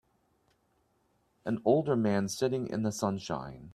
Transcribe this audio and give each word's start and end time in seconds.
An 1.45 1.61
older 1.63 1.95
man 1.95 2.27
sitting 2.27 2.65
in 2.67 2.81
the 2.81 2.91
sunshine. 2.91 3.69